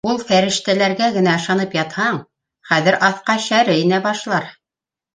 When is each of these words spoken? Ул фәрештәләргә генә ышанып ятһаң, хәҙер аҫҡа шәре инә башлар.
Ул 0.11 0.19
фәрештәләргә 0.27 1.09
генә 1.17 1.35
ышанып 1.41 1.77
ятһаң, 1.79 2.19
хәҙер 2.73 3.01
аҫҡа 3.13 3.39
шәре 3.49 3.81
инә 3.87 4.05
башлар. 4.11 4.53